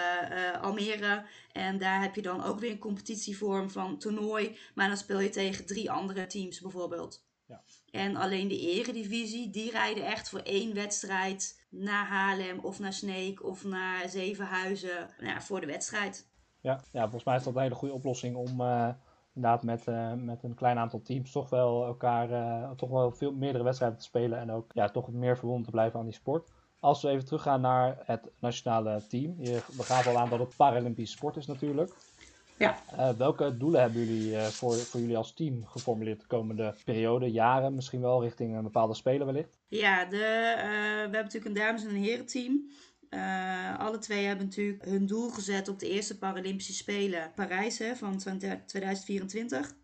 Almere. 0.61 1.25
En 1.53 1.79
daar 1.79 2.03
heb 2.03 2.15
je 2.15 2.23
dan 2.23 2.45
ook 2.45 2.61
weer 2.61 2.71
een 2.71 2.79
competitievorm 2.79 3.71
van 3.71 3.99
toernooi. 3.99 4.59
Maar 4.75 4.89
dan 4.89 4.97
speel 4.97 5.21
je 5.21 5.29
tegen 5.29 5.67
drie 5.67 5.91
andere 5.91 6.27
teams 6.27 6.61
bijvoorbeeld. 6.61 7.31
Ja. 7.53 7.63
En 8.01 8.17
alleen 8.17 8.49
de 8.49 8.61
eredivisie, 8.61 9.51
die 9.51 9.71
rijden 9.71 10.07
echt 10.07 10.29
voor 10.29 10.41
één 10.41 10.75
wedstrijd 10.75 11.67
naar 11.69 12.07
Haarlem 12.07 12.59
of 12.59 12.79
naar 12.79 12.93
Sneek 12.93 13.45
of 13.45 13.65
naar 13.65 14.09
Zevenhuizen 14.09 15.09
nou, 15.19 15.41
voor 15.41 15.61
de 15.61 15.67
wedstrijd. 15.67 16.29
Ja, 16.61 16.81
ja, 16.93 17.03
volgens 17.03 17.25
mij 17.25 17.37
is 17.37 17.43
dat 17.43 17.55
een 17.55 17.63
hele 17.63 17.75
goede 17.75 17.95
oplossing 17.95 18.37
om 18.37 18.61
uh, 18.61 18.89
inderdaad 19.35 19.63
met, 19.63 19.87
uh, 19.87 20.13
met 20.13 20.43
een 20.43 20.55
klein 20.55 20.79
aantal 20.79 21.03
teams 21.03 21.33
toch 21.33 21.51
wel 21.51 21.85
elkaar 21.85 22.31
uh, 22.31 22.71
toch 22.71 22.91
wel 22.91 23.11
veel 23.11 23.33
meerdere 23.33 23.65
wedstrijden 23.65 23.99
te 23.99 24.05
spelen 24.05 24.39
en 24.39 24.51
ook 24.51 24.71
ja, 24.73 24.89
toch 24.89 25.13
meer 25.13 25.39
verbonden 25.39 25.65
te 25.65 25.71
blijven 25.71 25.99
aan 25.99 26.05
die 26.05 26.15
sport. 26.15 26.51
Als 26.81 27.03
we 27.03 27.09
even 27.09 27.25
teruggaan 27.25 27.61
naar 27.61 27.99
het 28.05 28.31
nationale 28.39 29.07
team. 29.07 29.35
Je 29.39 29.63
begaf 29.77 30.07
al 30.07 30.19
aan 30.19 30.29
dat 30.29 30.39
het 30.39 30.57
Paralympisch 30.57 31.11
sport 31.11 31.37
is 31.37 31.47
natuurlijk. 31.47 31.95
Ja. 32.63 32.83
Uh, 32.99 33.17
welke 33.19 33.57
doelen 33.57 33.81
hebben 33.81 34.05
jullie 34.05 34.33
uh, 34.33 34.47
voor, 34.47 34.77
voor 34.77 35.01
jullie 35.01 35.17
als 35.17 35.35
team 35.35 35.65
geformuleerd 35.67 36.21
de 36.21 36.27
komende 36.27 36.75
periode, 36.85 37.31
jaren, 37.31 37.75
misschien 37.75 38.01
wel 38.01 38.23
richting 38.23 38.57
een 38.57 38.63
bepaalde 38.63 38.95
speler 38.95 39.27
wellicht? 39.27 39.59
Ja, 39.69 40.05
de, 40.05 40.17
uh, 40.17 40.63
we 40.63 41.01
hebben 41.01 41.23
natuurlijk 41.23 41.45
een 41.45 41.63
dames- 41.63 41.85
en 41.85 41.91
een 41.91 42.03
herenteam. 42.03 42.71
alle 43.79 43.99
twee 43.99 44.25
hebben 44.25 44.45
natuurlijk 44.47 44.85
hun 44.85 45.07
doel 45.07 45.31
gezet 45.31 45.69
op 45.69 45.79
de 45.79 45.89
eerste 45.89 46.19
Paralympische 46.19 46.73
Spelen 46.75 47.33
Parijs 47.35 47.79
hè, 47.79 47.97
van 47.97 48.19
2024. 48.67 49.75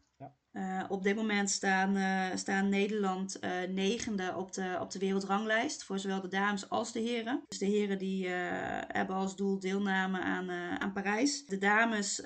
Uh, 0.53 0.85
op 0.89 1.03
dit 1.03 1.17
moment 1.17 1.51
staan, 1.51 1.97
uh, 1.97 2.27
staan 2.35 2.69
Nederland 2.69 3.39
uh, 3.41 3.51
negende 3.69 4.35
op 4.37 4.53
de, 4.53 4.79
op 4.81 4.91
de 4.91 4.99
wereldranglijst 4.99 5.85
voor 5.85 5.99
zowel 5.99 6.21
de 6.21 6.29
dames 6.29 6.69
als 6.69 6.93
de 6.93 7.01
heren. 7.01 7.43
Dus 7.49 7.59
de 7.59 7.67
heren 7.67 7.99
die 7.99 8.29
hebben 8.29 9.17
als 9.17 9.37
doel 9.37 9.59
deelname 9.59 10.21
aan, 10.21 10.51
aan 10.51 10.93
Parijs. 10.93 11.47
De 11.47 11.59
dames 11.59 12.21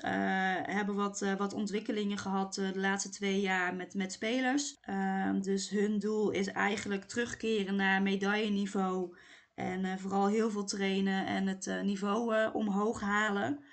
hebben 0.63 0.95
wat, 0.95 1.25
wat 1.37 1.53
ontwikkelingen 1.53 2.17
gehad 2.17 2.53
de 2.53 2.71
laatste 2.75 3.09
twee 3.09 3.41
jaar 3.41 3.75
met, 3.75 3.93
met 3.93 4.11
spelers. 4.11 4.77
Ehm, 4.81 5.41
dus 5.41 5.69
hun 5.69 5.99
doel 5.99 6.31
is 6.31 6.47
eigenlijk 6.47 7.03
terugkeren 7.03 7.75
naar 7.75 8.01
medailleniveau. 8.01 9.17
En 9.55 9.99
vooral 9.99 10.27
heel 10.27 10.49
veel 10.51 10.65
trainen 10.65 11.25
en 11.25 11.47
het 11.47 11.81
niveau 11.83 12.51
omhoog 12.53 13.01
halen. 13.01 13.63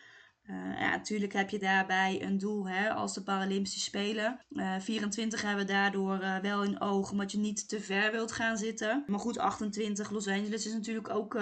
Uh, 0.50 0.80
ja, 0.80 0.90
natuurlijk 0.90 1.32
heb 1.32 1.50
je 1.50 1.58
daarbij 1.58 2.22
een 2.22 2.38
doel 2.38 2.68
hè, 2.68 2.90
als 2.90 3.14
de 3.14 3.22
Paralympische 3.22 3.80
Spelen. 3.80 4.40
Uh, 4.50 4.74
eh, 4.74 4.80
24 4.80 5.42
hebben 5.42 5.66
we 5.66 5.72
daardoor 5.72 6.20
uh, 6.20 6.38
wel 6.38 6.64
in 6.64 6.80
oog, 6.80 7.10
omdat 7.10 7.32
je 7.32 7.38
niet 7.38 7.68
te 7.68 7.80
ver 7.80 8.12
wilt 8.12 8.32
gaan 8.32 8.56
zitten. 8.56 9.04
Maar 9.06 9.18
goed, 9.18 9.38
28 9.38 10.10
Los 10.10 10.28
Angeles 10.28 10.66
is 10.66 10.72
natuurlijk 10.72 11.08
ook 11.08 11.34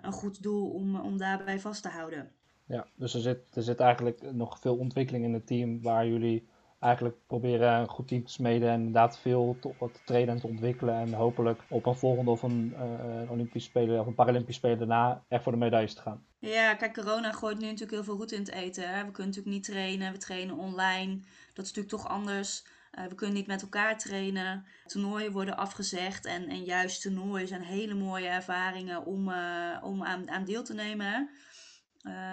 een 0.00 0.12
goed 0.12 0.42
doel 0.42 0.70
om, 0.70 0.96
om 0.96 1.16
daarbij 1.16 1.60
vast 1.60 1.82
te 1.82 1.88
houden. 1.88 2.30
Ja, 2.66 2.86
dus 2.96 3.14
er 3.14 3.20
zit, 3.20 3.56
er 3.56 3.62
zit 3.62 3.80
eigenlijk 3.80 4.32
nog 4.32 4.58
veel 4.60 4.76
ontwikkeling 4.76 5.24
in 5.24 5.32
het 5.32 5.46
team 5.46 5.82
waar 5.82 6.06
jullie 6.06 6.48
eigenlijk 6.86 7.16
proberen 7.26 7.72
een 7.72 7.88
goed 7.88 8.08
team 8.08 8.24
te 8.24 8.32
smeden 8.32 8.68
en 8.68 8.78
inderdaad 8.78 9.18
veel 9.18 9.56
te, 9.60 9.74
te 9.78 10.00
trainen 10.04 10.34
en 10.34 10.40
te 10.40 10.46
ontwikkelen. 10.46 10.94
En 10.94 11.12
hopelijk 11.12 11.62
op 11.68 11.86
een 11.86 11.96
volgende 11.96 12.30
of 12.30 12.42
een, 12.42 12.74
uh, 12.76 13.30
Olympische 13.30 13.68
Spelen 13.68 14.00
of 14.00 14.06
een 14.06 14.14
Paralympische 14.14 14.60
Spelen 14.60 14.78
daarna 14.78 15.24
echt 15.28 15.42
voor 15.42 15.52
de 15.52 15.58
medailles 15.58 15.94
te 15.94 16.00
gaan. 16.00 16.24
Ja, 16.38 16.74
kijk, 16.74 16.94
corona 16.94 17.32
gooit 17.32 17.58
nu 17.58 17.64
natuurlijk 17.64 17.90
heel 17.90 18.04
veel 18.04 18.16
roet 18.16 18.32
in 18.32 18.40
het 18.40 18.50
eten. 18.50 18.88
Hè? 18.88 19.04
We 19.04 19.10
kunnen 19.10 19.26
natuurlijk 19.26 19.56
niet 19.56 19.64
trainen, 19.64 20.12
we 20.12 20.18
trainen 20.18 20.56
online. 20.56 21.14
Dat 21.54 21.64
is 21.64 21.72
natuurlijk 21.72 21.88
toch 21.88 22.08
anders. 22.08 22.66
Uh, 22.98 23.04
we 23.04 23.14
kunnen 23.14 23.36
niet 23.36 23.46
met 23.46 23.62
elkaar 23.62 23.98
trainen. 23.98 24.64
Toernooien 24.86 25.32
worden 25.32 25.56
afgezegd. 25.56 26.24
En, 26.24 26.48
en 26.48 26.64
juist 26.64 27.02
toernooien 27.02 27.48
zijn 27.48 27.62
hele 27.62 27.94
mooie 27.94 28.28
ervaringen 28.28 29.04
om, 29.04 29.28
uh, 29.28 29.78
om 29.82 30.04
aan, 30.04 30.30
aan 30.30 30.44
deel 30.44 30.64
te 30.64 30.74
nemen. 30.74 31.30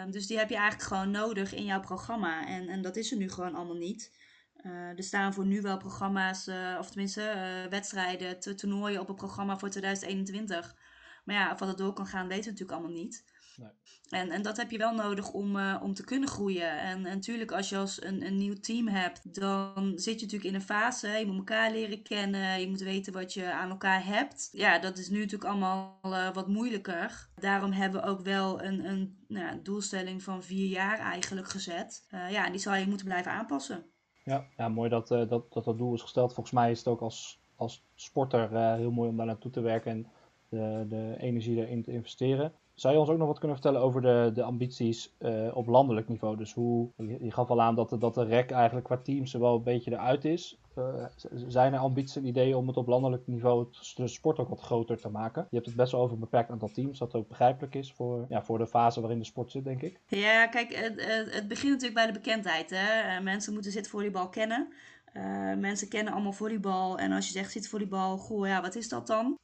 Dus 0.10 0.28
die 0.28 0.38
heb 0.38 0.50
je 0.50 0.56
eigenlijk 0.56 0.88
gewoon 0.88 1.12
nodig 1.12 1.54
in 1.54 1.66
jouw 1.66 1.80
programma. 1.80 2.48
En, 2.48 2.68
en 2.68 2.82
dat 2.82 2.96
is 2.96 3.12
er 3.12 3.18
nu 3.18 3.30
gewoon 3.30 3.56
allemaal 3.56 3.76
niet. 3.76 4.12
Er 4.72 5.04
staan 5.04 5.34
voor 5.34 5.46
nu 5.46 5.62
wel 5.62 5.78
programma's, 5.78 6.50
of 6.80 6.90
tenminste 6.90 7.68
wedstrijden, 7.70 8.40
toernooien 8.40 9.02
op 9.02 9.08
het 9.08 9.16
programma 9.16 9.58
voor 9.58 9.70
2021. 9.70 10.76
Maar 11.24 11.36
ja, 11.36 11.52
of 11.52 11.60
het 11.60 11.78
door 11.78 11.94
kan 11.94 12.08
gaan, 12.08 12.28
weten 12.28 12.44
we 12.44 12.50
natuurlijk 12.50 12.80
allemaal 12.80 13.02
niet. 13.04 13.24
Nee. 13.58 13.70
En, 14.10 14.30
en 14.30 14.42
dat 14.42 14.58
heb 14.58 14.72
je 14.72 14.78
wel 14.78 14.94
nodig 14.94 15.32
om, 15.32 15.56
uh, 15.56 15.80
om 15.82 15.94
te 15.94 16.04
kunnen 16.04 16.30
groeien. 16.30 16.80
En, 16.80 17.06
en 17.06 17.16
natuurlijk, 17.16 17.52
als 17.52 17.70
je 17.70 17.78
als 17.78 18.04
een, 18.04 18.26
een 18.26 18.38
nieuw 18.38 18.60
team 18.60 18.88
hebt, 18.88 19.34
dan 19.36 19.92
zit 19.96 20.20
je 20.20 20.26
natuurlijk 20.26 20.44
in 20.44 20.56
een 20.56 20.62
fase. 20.62 21.08
Je 21.08 21.26
moet 21.26 21.38
elkaar 21.38 21.72
leren 21.72 22.04
kennen. 22.04 22.60
Je 22.60 22.70
moet 22.70 22.82
weten 22.82 23.14
wat 23.14 23.34
je 23.34 23.52
aan 23.52 23.70
elkaar 23.70 24.06
hebt. 24.06 24.50
Ja, 24.52 24.80
dat 24.80 24.98
is 24.98 25.10
nu 25.10 25.18
natuurlijk 25.18 25.50
allemaal 25.50 26.00
uh, 26.04 26.34
wat 26.34 26.48
moeilijker. 26.48 27.30
Daarom 27.36 27.72
hebben 27.72 28.02
we 28.02 28.08
ook 28.08 28.22
wel 28.22 28.64
een, 28.64 28.86
een 28.86 29.24
nou, 29.28 29.62
doelstelling 29.62 30.24
van 30.24 30.44
vier 30.44 30.68
jaar 30.68 31.00
eigenlijk 31.00 31.50
gezet. 31.50 32.06
Uh, 32.10 32.32
ja, 32.32 32.50
die 32.50 32.60
zal 32.60 32.76
je 32.76 32.88
moeten 32.88 33.06
blijven 33.06 33.32
aanpassen. 33.32 33.93
Ja, 34.24 34.46
ja 34.58 34.70
mooi 34.70 34.90
dat, 34.90 35.08
dat, 35.08 35.30
dat 35.30 35.64
dat 35.64 35.78
doel 35.78 35.94
is 35.94 36.02
gesteld. 36.02 36.34
Volgens 36.34 36.56
mij 36.56 36.72
is 36.72 36.78
het 36.78 36.88
ook 36.88 37.02
als, 37.02 37.40
als 37.56 37.84
sporter 37.96 38.76
heel 38.76 38.92
mooi 38.92 39.10
om 39.10 39.18
daar 39.18 39.26
naartoe 39.26 39.52
te 39.52 39.62
werken. 39.62 39.92
En 39.92 40.08
de, 40.54 40.86
de 40.90 41.16
energie 41.20 41.58
erin 41.58 41.84
te 41.84 41.92
investeren. 41.92 42.54
Zou 42.74 42.94
je 42.94 43.00
ons 43.00 43.10
ook 43.10 43.18
nog 43.18 43.28
wat 43.28 43.40
kunnen 43.40 43.58
vertellen 43.58 43.82
over 43.82 44.02
de, 44.02 44.32
de 44.34 44.44
ambities 44.44 45.16
uh, 45.20 45.56
op 45.56 45.68
landelijk 45.68 46.08
niveau? 46.08 46.38
Dus 46.38 46.54
hoe, 46.54 46.90
je, 46.98 47.32
gaf 47.32 47.50
al 47.50 47.62
aan 47.62 47.76
dat, 47.76 47.90
de, 47.90 47.98
dat 47.98 48.14
de 48.14 48.24
REC 48.24 48.52
eigenlijk 48.52 48.86
qua 48.86 48.98
teams 48.98 49.34
er 49.34 49.40
wel 49.40 49.56
een 49.56 49.64
beetje 49.64 49.92
eruit 49.92 50.26
is. 50.26 50.60
Uh, 50.78 51.06
zijn 51.48 51.74
er 51.74 51.80
ambities 51.80 52.16
en 52.16 52.26
ideeën 52.26 52.56
om 52.56 52.68
het 52.68 52.78
op 52.78 52.88
landelijk 52.88 53.28
niveau 53.28 53.68
de 53.96 54.08
sport 54.08 54.38
ook 54.38 54.50
wat 54.50 54.62
groter 54.62 54.98
te 54.98 55.10
maken? 55.10 55.48
Je 55.50 55.56
hebt 55.56 55.68
het 55.68 55.76
best 55.76 55.92
wel 55.92 56.02
over 56.02 56.14
een 56.14 56.20
beperkt 56.20 56.50
aantal 56.50 56.72
teams, 56.72 57.00
dat 57.00 57.14
ook 57.14 57.28
begrijpelijk 57.28 57.76
is 57.76 57.94
voor, 57.94 58.26
ja, 58.30 58.44
voor 58.44 58.58
de 58.58 58.68
fase 58.68 59.00
waarin 59.00 59.20
de 59.20 59.26
sport 59.26 59.52
zit, 59.52 59.64
denk 59.64 59.82
ik. 59.82 60.00
Ja, 60.08 60.48
kijk, 60.48 60.76
het, 60.76 61.34
het 61.34 61.48
begint 61.48 61.72
natuurlijk 61.72 61.94
bij 61.94 62.06
de 62.06 62.20
bekendheid. 62.20 62.70
Hè? 62.70 63.16
Eh, 63.16 63.24
mensen 63.24 63.54
moeten 63.54 63.72
zitvolleybal 63.72 64.30
kennen. 64.30 64.74
Uh, 65.14 65.54
mensen 65.56 65.90
kennen 65.90 66.14
allemaal 66.14 66.34
volleybal. 66.34 66.98
En 66.98 67.12
als 67.12 67.26
je 67.26 67.32
zegt 67.32 67.52
zitvolleybal, 67.52 68.18
goh, 68.18 68.48
ja, 68.48 68.62
wat 68.62 68.76
is 68.76 68.90
dat 68.90 69.08
dan? 69.08 69.38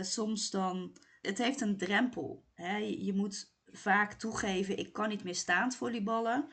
Soms 0.00 0.50
dan 0.50 0.92
het 1.22 1.38
heeft 1.38 1.60
een 1.60 1.76
drempel. 1.76 2.44
Hè? 2.54 2.76
Je 2.76 3.14
moet 3.14 3.52
vaak 3.72 4.12
toegeven, 4.12 4.78
ik 4.78 4.92
kan 4.92 5.08
niet 5.08 5.24
meer 5.24 5.34
staand 5.34 5.76
volleyballen. 5.76 6.48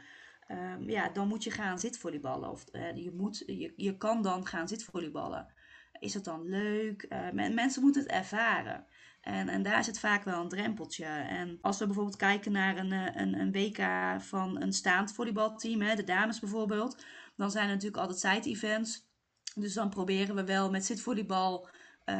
Um, 0.47 0.89
ja, 0.89 1.09
dan 1.09 1.27
moet 1.27 1.43
je 1.43 1.51
gaan 1.51 1.79
zitvolleyballen. 1.79 2.49
Of 2.49 2.65
je, 2.95 3.11
moet, 3.13 3.43
je, 3.45 3.73
je 3.75 3.97
kan 3.97 4.21
dan 4.21 4.47
gaan 4.47 4.67
zitvolleyballen. 4.67 5.53
Is 5.99 6.13
het 6.13 6.23
dan 6.23 6.49
leuk? 6.49 7.05
Uh, 7.09 7.49
mensen 7.49 7.81
moeten 7.81 8.01
het 8.01 8.11
ervaren. 8.11 8.85
En, 9.25 9.49
en 9.49 9.63
daar 9.63 9.83
zit 9.83 9.99
vaak 9.99 10.23
wel 10.23 10.41
een 10.41 10.49
drempeltje. 10.49 11.05
En 11.05 11.57
als 11.61 11.79
we 11.79 11.85
bijvoorbeeld 11.85 12.15
kijken 12.15 12.51
naar 12.51 12.77
een, 12.77 12.91
eh, 12.91 13.15
een, 13.15 13.39
een 13.39 13.51
WK 13.51 13.81
van 14.21 14.61
een 14.61 14.73
staand 14.73 15.13
volleybalteam, 15.13 15.81
hè, 15.81 15.95
de 15.95 16.03
dames 16.03 16.39
bijvoorbeeld, 16.39 17.05
dan 17.35 17.51
zijn 17.51 17.67
er 17.67 17.73
natuurlijk 17.73 18.01
altijd 18.01 18.19
side-events. 18.19 19.07
Dus 19.55 19.73
dan 19.73 19.89
proberen 19.89 20.35
we 20.35 20.43
wel 20.43 20.69
met 20.69 20.85
zitvolleybal 20.85 21.67
uh, 22.05 22.15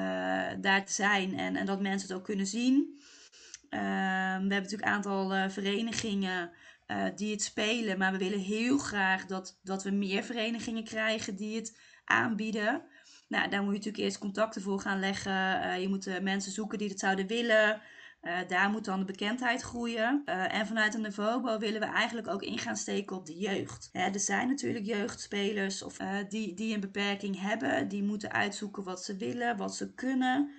daar 0.62 0.86
te 0.86 0.94
zijn 0.94 1.40
en, 1.40 1.56
en 1.56 1.66
dat 1.66 1.82
mensen 1.82 2.08
het 2.08 2.18
ook 2.18 2.24
kunnen 2.24 2.48
zien. 2.48 3.00
Uh, 3.70 3.80
we 3.80 3.80
hebben 3.80 4.50
natuurlijk 4.50 4.86
een 4.86 4.94
aantal 4.94 5.50
verenigingen 5.50 6.52
die 7.16 7.32
het 7.32 7.42
spelen, 7.42 7.98
maar 7.98 8.12
we 8.12 8.18
willen 8.18 8.40
heel 8.40 8.78
graag 8.78 9.26
dat, 9.26 9.60
dat 9.64 9.84
we 9.84 9.92
meer 9.92 10.24
verenigingen 10.24 10.84
krijgen 10.84 11.36
die 11.36 11.56
het 11.56 11.80
aanbieden. 12.06 12.84
Nou, 13.28 13.50
daar 13.50 13.62
moet 13.62 13.72
je 13.72 13.78
natuurlijk 13.78 14.04
eerst 14.04 14.18
contacten 14.18 14.62
voor 14.62 14.80
gaan 14.80 15.00
leggen. 15.00 15.82
je 15.82 15.88
moet 15.88 16.22
mensen 16.22 16.52
zoeken 16.52 16.78
die 16.78 16.90
het 16.90 17.00
zouden 17.00 17.28
willen. 17.28 17.82
Daar 18.48 18.70
moet 18.70 18.86
dan 18.86 19.00
de 19.00 19.06
bekendheid 19.06 19.62
groeien. 19.62 20.22
En 20.26 20.68
vanuit 20.68 20.94
een 20.94 21.02
Nevobo 21.02 21.58
willen 21.58 21.80
we 21.80 21.86
eigenlijk 21.86 22.28
ook 22.28 22.42
in 22.42 22.58
gaan 22.58 22.76
steken 22.76 23.16
op 23.16 23.26
de 23.26 23.38
jeugd. 23.38 23.90
er 23.92 24.20
zijn 24.20 24.48
natuurlijk 24.48 24.86
jeugdspelers 24.86 25.84
of, 25.84 25.98
die, 26.30 26.54
die 26.54 26.74
een 26.74 26.80
beperking 26.80 27.40
hebben. 27.40 27.88
Die 27.88 28.04
moeten 28.04 28.32
uitzoeken 28.32 28.84
wat 28.84 29.04
ze 29.04 29.16
willen, 29.16 29.58
wat 29.58 29.76
ze 29.76 29.94
kunnen. 29.94 30.52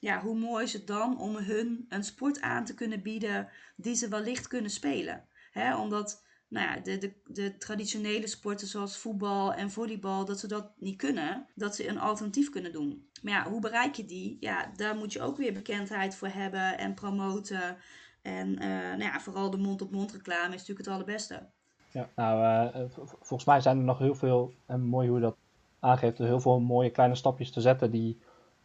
Ja, 0.00 0.20
hoe 0.20 0.38
mooi 0.38 0.64
is 0.64 0.72
het 0.72 0.86
dan 0.86 1.18
om 1.18 1.36
hun 1.36 1.84
een 1.88 2.04
sport 2.04 2.40
aan 2.40 2.64
te 2.64 2.74
kunnen 2.74 3.02
bieden 3.02 3.48
die 3.76 3.94
ze 3.94 4.08
wellicht 4.08 4.48
kunnen 4.48 4.70
spelen. 4.70 5.26
Hè, 5.52 5.76
omdat 5.76 6.22
nou 6.48 6.66
ja, 6.66 6.80
de, 6.80 6.98
de, 6.98 7.12
de 7.26 7.56
traditionele 7.56 8.26
sporten 8.26 8.66
zoals 8.66 8.96
voetbal 8.96 9.54
en 9.54 9.70
volleybal, 9.70 10.24
dat 10.24 10.38
ze 10.38 10.48
dat 10.48 10.72
niet 10.78 10.96
kunnen, 10.96 11.46
dat 11.54 11.76
ze 11.76 11.88
een 11.88 11.98
alternatief 11.98 12.50
kunnen 12.50 12.72
doen. 12.72 13.08
Maar 13.22 13.32
ja, 13.32 13.50
hoe 13.50 13.60
bereik 13.60 13.94
je 13.94 14.04
die? 14.04 14.36
Ja, 14.40 14.72
daar 14.76 14.96
moet 14.96 15.12
je 15.12 15.22
ook 15.22 15.36
weer 15.36 15.52
bekendheid 15.52 16.14
voor 16.14 16.28
hebben 16.28 16.78
en 16.78 16.94
promoten. 16.94 17.76
En 18.22 18.48
uh, 18.48 18.68
nou 18.68 19.02
ja, 19.02 19.20
vooral 19.20 19.50
de 19.50 19.56
mond-op-mond 19.56 20.12
reclame 20.12 20.54
is 20.54 20.60
natuurlijk 20.60 20.78
het 20.78 20.88
allerbeste. 20.88 21.48
Ja, 21.90 22.08
nou, 22.16 22.42
uh, 22.76 22.84
volgens 23.20 23.44
mij 23.44 23.60
zijn 23.60 23.78
er 23.78 23.84
nog 23.84 23.98
heel 23.98 24.14
veel, 24.14 24.54
en 24.66 24.82
mooi 24.82 25.08
hoe 25.08 25.16
je 25.16 25.22
dat 25.22 25.36
aangeeft, 25.80 26.18
heel 26.18 26.40
veel 26.40 26.60
mooie 26.60 26.90
kleine 26.90 27.14
stapjes 27.14 27.50
te 27.50 27.60
zetten 27.60 27.90
die 27.90 28.20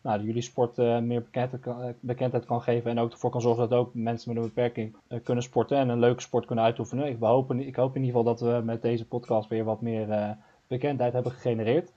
nou, 0.08 0.24
jullie 0.24 0.42
sport 0.42 0.78
uh, 0.78 1.00
meer 1.00 1.22
bekendheid 1.22 1.62
kan, 1.62 1.82
eh, 1.82 1.94
bekendheid 2.00 2.46
kan 2.46 2.62
geven. 2.62 2.92
En 2.92 3.00
ook 3.00 3.12
ervoor 3.12 3.30
kan 3.30 3.42
zorgen 3.42 3.70
dat 3.70 3.80
ook 3.80 3.94
mensen 3.94 4.34
met 4.34 4.44
een 4.44 4.50
beperking 4.50 4.96
uh, 5.10 5.20
kunnen 5.24 5.44
sporten 5.44 5.78
en 5.78 5.90
een 5.90 6.00
leuke 6.00 6.22
sport 6.22 6.46
kunnen 6.46 6.66
uitoefenen. 6.66 7.08
Ik 7.08 7.18
hoop, 7.20 7.54
ik 7.54 7.76
hoop 7.76 7.96
in 7.96 8.04
ieder 8.04 8.18
geval 8.18 8.36
dat 8.36 8.42
we 8.42 8.62
met 8.66 8.82
deze 8.82 9.06
podcast 9.06 9.50
weer 9.50 9.64
wat 9.64 9.82
meer 9.82 10.38
bekendheid 10.68 11.14
hebben 11.14 11.32
gegenereerd. 11.32 11.92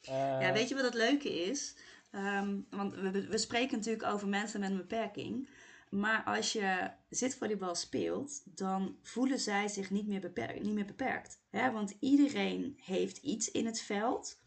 ja, 0.00 0.52
weet 0.52 0.68
je 0.68 0.74
wat 0.74 0.84
het 0.84 0.94
leuke 0.94 1.42
is? 1.48 1.76
Um, 2.10 2.66
want 2.70 2.94
we, 2.94 3.26
we 3.28 3.38
spreken 3.38 3.76
natuurlijk 3.76 4.12
over 4.12 4.28
mensen 4.28 4.60
met 4.60 4.70
een 4.70 4.76
beperking. 4.76 5.48
Maar 5.90 6.22
als 6.24 6.52
je 6.52 6.90
zitvolleybal 7.08 7.74
speelt, 7.74 8.42
dan 8.44 8.96
voelen 9.02 9.38
zij 9.38 9.68
zich 9.68 9.90
niet 9.90 10.06
meer 10.06 10.20
beperkt. 10.20 10.62
Niet 10.62 10.74
meer 10.74 10.84
beperkt 10.84 11.40
hè? 11.50 11.70
Want 11.70 11.94
iedereen 12.00 12.78
heeft 12.84 13.16
iets 13.16 13.50
in 13.50 13.66
het 13.66 13.80
veld. 13.80 14.40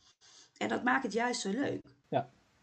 En 0.57 0.67
dat 0.67 0.83
maakt 0.83 1.03
het 1.03 1.13
juist 1.13 1.41
zo 1.41 1.50
leuk. 1.50 1.95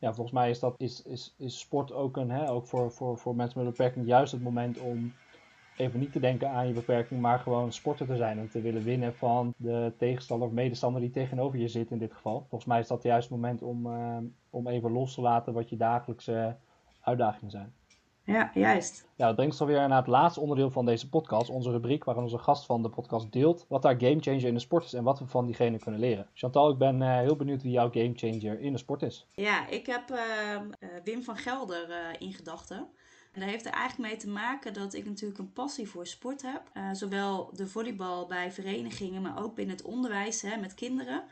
Ja, 0.03 0.15
volgens 0.15 0.37
mij 0.37 0.51
is, 0.51 0.59
dat, 0.59 0.75
is, 0.79 1.03
is, 1.03 1.35
is 1.39 1.59
sport 1.59 1.93
ook, 1.93 2.17
een, 2.17 2.31
hè, 2.31 2.51
ook 2.51 2.67
voor, 2.67 2.93
voor, 2.93 3.19
voor 3.19 3.37
mensen 3.37 3.59
met 3.59 3.67
een 3.67 3.75
beperking 3.77 4.07
juist 4.07 4.33
het 4.33 4.43
moment 4.43 4.79
om 4.79 5.13
even 5.77 6.01
niet 6.01 6.13
te 6.13 6.21
denken 6.21 6.51
aan 6.51 6.67
je 6.67 6.73
beperking, 6.73 7.21
maar 7.21 7.39
gewoon 7.39 7.73
sporter 7.73 8.07
te 8.07 8.17
zijn 8.17 8.39
en 8.39 8.49
te 8.49 8.61
willen 8.61 8.83
winnen 8.83 9.15
van 9.15 9.55
de 9.57 9.93
tegenstander 9.99 10.49
of 10.49 10.55
medestander 10.55 11.01
die 11.01 11.11
tegenover 11.11 11.59
je 11.59 11.69
zit 11.69 11.91
in 11.91 11.99
dit 11.99 12.13
geval. 12.13 12.39
Volgens 12.49 12.65
mij 12.65 12.81
is 12.81 12.87
dat 12.87 13.03
juist 13.03 13.29
het 13.29 13.39
moment 13.39 13.63
om, 13.63 13.87
uh, 13.87 14.17
om 14.51 14.69
even 14.69 14.93
los 14.93 15.15
te 15.15 15.21
laten 15.21 15.53
wat 15.53 15.69
je 15.69 15.77
dagelijkse 15.77 16.57
uitdagingen 17.01 17.51
zijn. 17.51 17.73
Ja, 18.25 18.51
juist. 18.55 19.07
Ja, 19.17 19.27
dat 19.27 19.35
brengt 19.35 19.53
ons 19.53 19.61
alweer 19.61 19.89
naar 19.89 19.99
het 19.99 20.07
laatste 20.07 20.41
onderdeel 20.41 20.71
van 20.71 20.87
deze 20.87 21.09
podcast. 21.09 21.51
Onze 21.51 21.71
rubriek 21.71 22.05
waarin 22.05 22.25
onze 22.25 22.39
gast 22.39 22.67
van 22.67 22.83
de 22.83 22.89
podcast 22.89 23.33
deelt 23.33 23.65
wat 23.69 23.83
daar 23.83 24.01
gamechanger 24.01 24.45
in 24.45 24.55
de 24.55 24.61
sport 24.61 24.85
is 24.85 24.93
en 24.93 25.05
wat 25.05 25.19
we 25.19 25.27
van 25.27 25.47
diegene 25.47 25.79
kunnen 25.79 26.01
leren. 26.01 26.29
Chantal, 26.35 26.71
ik 26.71 26.79
ben 26.79 27.01
uh, 27.01 27.19
heel 27.19 27.37
benieuwd 27.37 27.63
wie 27.63 27.73
jouw 27.73 27.91
gamechanger 27.91 28.61
in 28.61 28.73
de 28.73 28.79
sport 28.79 29.03
is. 29.03 29.27
Ja, 29.35 29.69
ik 29.69 29.87
heb 29.87 30.11
uh, 30.11 30.19
Wim 31.05 31.23
van 31.23 31.37
Gelder 31.37 31.89
uh, 31.89 31.97
in 32.19 32.33
gedachten. 32.33 32.89
En 33.33 33.41
dat 33.41 33.49
heeft 33.49 33.67
er 33.67 33.73
eigenlijk 33.73 34.11
mee 34.11 34.19
te 34.19 34.29
maken 34.29 34.75
dat 34.75 34.95
ik 34.95 35.05
natuurlijk 35.05 35.39
een 35.39 35.53
passie 35.53 35.89
voor 35.89 36.07
sport 36.07 36.43
heb. 36.43 36.63
zowel 36.93 37.51
de 37.55 37.67
volleybal 37.67 38.27
bij 38.27 38.53
verenigingen, 38.53 39.23
maar 39.23 39.43
ook 39.43 39.55
binnen 39.55 39.77
het 39.77 39.85
onderwijs 39.85 40.43
hè, 40.43 40.57
met 40.57 40.75
kinderen. 40.75 41.25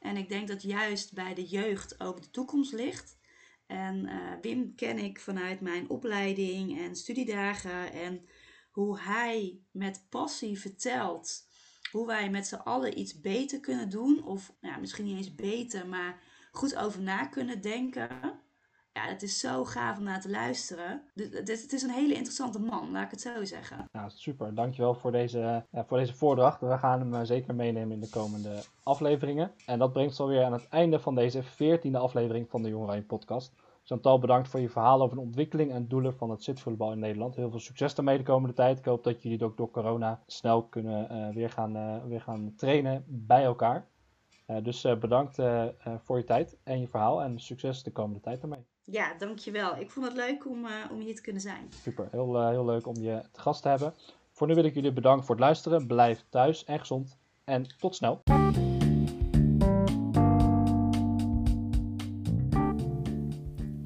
En 0.00 0.16
ik 0.16 0.28
denk 0.28 0.48
dat 0.48 0.62
juist 0.62 1.14
bij 1.14 1.34
de 1.34 1.44
jeugd 1.44 2.00
ook 2.00 2.22
de 2.22 2.30
toekomst 2.30 2.72
ligt. 2.72 3.16
En 3.66 4.06
uh, 4.06 4.32
Wim 4.40 4.74
ken 4.74 4.98
ik 4.98 5.20
vanuit 5.20 5.60
mijn 5.60 5.90
opleiding 5.90 6.78
en 6.78 6.96
studiedagen. 6.96 7.92
En 7.92 8.26
hoe 8.70 9.00
hij 9.00 9.60
met 9.70 10.06
passie 10.10 10.58
vertelt 10.58 11.46
hoe 11.90 12.06
wij 12.06 12.30
met 12.30 12.46
z'n 12.46 12.54
allen 12.54 12.98
iets 12.98 13.20
beter 13.20 13.60
kunnen 13.60 13.88
doen. 13.88 14.24
Of 14.24 14.52
ja, 14.60 14.76
misschien 14.76 15.04
niet 15.04 15.16
eens 15.16 15.34
beter, 15.34 15.86
maar 15.86 16.22
goed 16.50 16.76
over 16.76 17.00
na 17.00 17.26
kunnen 17.26 17.60
denken. 17.60 18.35
Ja, 18.96 19.06
het 19.08 19.22
is 19.22 19.40
zo 19.40 19.64
gaaf 19.64 19.98
om 19.98 20.04
naar 20.04 20.20
te 20.20 20.30
luisteren. 20.30 21.02
Het 21.14 21.72
is 21.72 21.82
een 21.82 21.90
hele 21.90 22.14
interessante 22.14 22.60
man, 22.60 22.90
laat 22.90 23.04
ik 23.04 23.10
het 23.10 23.20
zo 23.20 23.44
zeggen. 23.44 23.88
Nou, 23.92 24.10
super. 24.10 24.54
Dankjewel 24.54 24.94
voor 24.94 25.12
deze, 25.12 25.64
ja, 25.70 25.84
voor 25.84 25.98
deze 25.98 26.14
voordracht. 26.14 26.60
We 26.60 26.78
gaan 26.78 27.00
hem 27.00 27.14
eh, 27.14 27.20
zeker 27.22 27.54
meenemen 27.54 27.92
in 27.92 28.00
de 28.00 28.08
komende 28.08 28.62
afleveringen. 28.82 29.52
En 29.66 29.78
dat 29.78 29.92
brengt 29.92 30.10
ons 30.10 30.20
alweer 30.20 30.44
aan 30.44 30.52
het 30.52 30.68
einde 30.68 30.98
van 30.98 31.14
deze 31.14 31.42
veertiende 31.42 31.98
aflevering 31.98 32.48
van 32.50 32.62
de 32.62 32.68
Jongeren 32.68 33.06
podcast. 33.06 33.52
Chantal, 33.84 34.18
bedankt 34.18 34.48
voor 34.48 34.60
je 34.60 34.68
verhaal 34.68 35.02
over 35.02 35.16
de 35.16 35.22
ontwikkeling 35.22 35.72
en 35.72 35.88
doelen 35.88 36.14
van 36.14 36.30
het 36.30 36.42
zitvoetbal 36.42 36.92
in 36.92 36.98
Nederland. 36.98 37.36
Heel 37.36 37.50
veel 37.50 37.60
succes 37.60 37.94
daarmee 37.94 38.18
de 38.18 38.24
komende 38.24 38.54
tijd. 38.54 38.78
Ik 38.78 38.84
hoop 38.84 39.04
dat 39.04 39.22
jullie 39.22 39.44
ook 39.44 39.56
door 39.56 39.70
corona 39.70 40.22
snel 40.26 40.62
kunnen 40.62 41.08
uh, 41.12 41.34
weer, 41.34 41.50
gaan, 41.50 42.02
weer 42.08 42.20
gaan 42.20 42.54
trainen 42.56 43.04
bij 43.06 43.44
elkaar. 43.44 43.88
Dus 44.62 44.82
bedankt 44.82 45.38
voor 46.04 46.18
je 46.18 46.24
tijd 46.24 46.58
en 46.62 46.80
je 46.80 46.88
verhaal 46.88 47.22
en 47.22 47.38
succes 47.38 47.82
de 47.82 47.92
komende 47.92 48.20
tijd 48.20 48.40
daarmee. 48.40 48.66
Ja, 48.90 49.14
dankjewel. 49.18 49.76
Ik 49.76 49.90
vond 49.90 50.06
het 50.06 50.16
leuk 50.16 50.46
om, 50.46 50.66
om 50.90 51.00
hier 51.00 51.14
te 51.14 51.22
kunnen 51.22 51.42
zijn. 51.42 51.68
Super, 51.82 52.08
heel, 52.10 52.48
heel 52.48 52.64
leuk 52.64 52.86
om 52.86 52.96
je 52.96 53.22
te 53.32 53.40
gast 53.40 53.62
te 53.62 53.68
hebben. 53.68 53.94
Voor 54.32 54.46
nu 54.46 54.54
wil 54.54 54.64
ik 54.64 54.74
jullie 54.74 54.92
bedanken 54.92 55.26
voor 55.26 55.34
het 55.34 55.44
luisteren. 55.44 55.86
Blijf 55.86 56.24
thuis 56.28 56.64
en 56.64 56.78
gezond 56.78 57.18
en 57.44 57.76
tot 57.78 57.94
snel. 57.94 58.22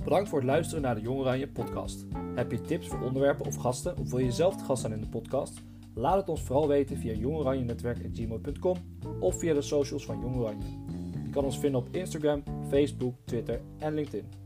Bedankt 0.04 0.28
voor 0.28 0.38
het 0.38 0.48
luisteren 0.48 0.82
naar 0.82 0.94
de 0.94 1.00
Jong 1.00 1.18
Oranje 1.18 1.48
podcast. 1.48 2.06
Heb 2.34 2.50
je 2.50 2.60
tips 2.60 2.88
voor 2.88 3.00
onderwerpen 3.00 3.46
of 3.46 3.56
gasten 3.56 3.98
of 3.98 4.10
wil 4.10 4.18
je 4.18 4.32
zelf 4.32 4.56
te 4.56 4.64
gast 4.64 4.80
zijn 4.80 4.92
in 4.92 5.00
de 5.00 5.08
podcast? 5.08 5.60
Laat 5.94 6.16
het 6.16 6.28
ons 6.28 6.42
vooral 6.42 6.68
weten 6.68 6.96
via 6.96 7.12
jongoranjenetwerk.gmail.com 7.12 8.76
of 9.20 9.38
via 9.38 9.54
de 9.54 9.62
socials 9.62 10.04
van 10.04 10.20
Jong 10.20 10.36
Oranje. 10.36 10.78
Je 11.24 11.30
kan 11.30 11.44
ons 11.44 11.58
vinden 11.58 11.80
op 11.80 11.88
Instagram, 11.94 12.42
Facebook, 12.68 13.14
Twitter 13.24 13.60
en 13.78 13.94
LinkedIn. 13.94 14.39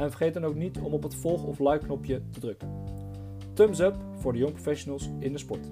En 0.00 0.10
vergeet 0.10 0.34
dan 0.34 0.44
ook 0.44 0.54
niet 0.54 0.78
om 0.78 0.92
op 0.92 1.02
het 1.02 1.14
volg- 1.14 1.44
of 1.44 1.58
like-knopje 1.58 2.22
te 2.30 2.40
drukken. 2.40 2.68
Thumbs 3.52 3.78
up 3.78 3.96
voor 4.16 4.32
de 4.32 4.38
jong 4.38 4.52
professionals 4.52 5.10
in 5.18 5.32
de 5.32 5.38
sport. 5.38 5.70